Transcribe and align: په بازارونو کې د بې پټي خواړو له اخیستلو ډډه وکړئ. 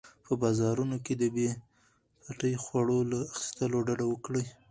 په 0.25 0.31
بازارونو 0.41 0.97
کې 1.05 1.13
د 1.21 1.23
بې 1.35 1.49
پټي 2.23 2.53
خواړو 2.63 2.97
له 3.11 3.17
اخیستلو 3.33 3.77
ډډه 3.87 4.05
وکړئ. 4.09 4.45